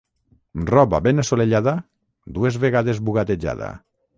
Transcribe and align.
Roba 0.69 0.99
ben 1.09 1.23
assolellada, 1.25 1.75
dues 2.39 2.59
vegades 2.65 3.03
bugadejada. 3.11 3.71